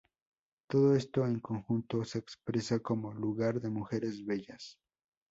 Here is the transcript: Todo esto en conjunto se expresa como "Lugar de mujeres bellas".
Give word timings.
Todo 0.67 0.95
esto 0.95 1.27
en 1.27 1.39
conjunto 1.39 2.03
se 2.05 2.17
expresa 2.17 2.79
como 2.79 3.13
"Lugar 3.13 3.61
de 3.61 3.69
mujeres 3.69 4.25
bellas". 4.25 4.79